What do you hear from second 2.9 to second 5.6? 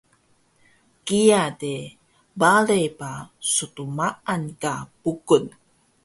ba stmaan ka Bukung